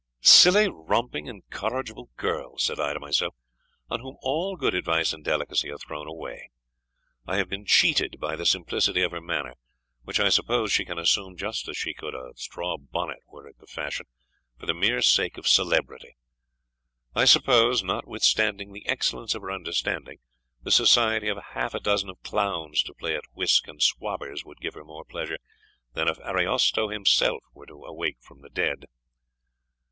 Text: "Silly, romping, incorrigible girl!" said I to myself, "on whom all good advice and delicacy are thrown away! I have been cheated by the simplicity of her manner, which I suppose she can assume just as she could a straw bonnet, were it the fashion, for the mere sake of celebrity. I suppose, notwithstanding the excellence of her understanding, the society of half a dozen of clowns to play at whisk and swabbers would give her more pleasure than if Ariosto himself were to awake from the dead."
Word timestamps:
"Silly, 0.23 0.67
romping, 0.67 1.27
incorrigible 1.27 2.09
girl!" 2.17 2.57
said 2.57 2.79
I 2.79 2.93
to 2.93 2.99
myself, 2.99 3.35
"on 3.87 3.99
whom 3.99 4.17
all 4.23 4.55
good 4.55 4.73
advice 4.73 5.13
and 5.13 5.23
delicacy 5.23 5.69
are 5.69 5.77
thrown 5.77 6.07
away! 6.07 6.49
I 7.27 7.37
have 7.37 7.47
been 7.49 7.67
cheated 7.67 8.19
by 8.19 8.35
the 8.35 8.47
simplicity 8.47 9.03
of 9.03 9.11
her 9.11 9.21
manner, 9.21 9.53
which 10.01 10.19
I 10.19 10.29
suppose 10.29 10.71
she 10.71 10.85
can 10.85 10.97
assume 10.97 11.37
just 11.37 11.67
as 11.67 11.77
she 11.77 11.93
could 11.93 12.15
a 12.15 12.31
straw 12.35 12.77
bonnet, 12.79 13.19
were 13.27 13.47
it 13.47 13.59
the 13.59 13.67
fashion, 13.67 14.07
for 14.59 14.65
the 14.65 14.73
mere 14.73 15.03
sake 15.03 15.37
of 15.37 15.47
celebrity. 15.47 16.15
I 17.13 17.25
suppose, 17.25 17.83
notwithstanding 17.83 18.73
the 18.73 18.87
excellence 18.87 19.35
of 19.35 19.43
her 19.43 19.51
understanding, 19.51 20.17
the 20.63 20.71
society 20.71 21.27
of 21.27 21.37
half 21.53 21.75
a 21.75 21.79
dozen 21.79 22.09
of 22.09 22.23
clowns 22.23 22.81
to 22.81 22.95
play 22.95 23.15
at 23.15 23.35
whisk 23.35 23.67
and 23.67 23.79
swabbers 23.79 24.43
would 24.45 24.61
give 24.61 24.73
her 24.73 24.83
more 24.83 25.05
pleasure 25.05 25.37
than 25.93 26.07
if 26.07 26.17
Ariosto 26.21 26.87
himself 26.89 27.43
were 27.53 27.67
to 27.67 27.85
awake 27.85 28.17
from 28.21 28.41
the 28.41 28.49
dead." 28.49 28.85